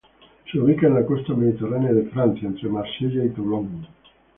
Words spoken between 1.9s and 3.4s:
de Francia entre Marseille y